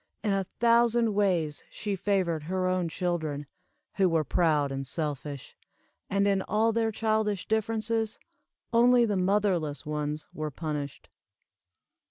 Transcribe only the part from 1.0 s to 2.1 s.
ways she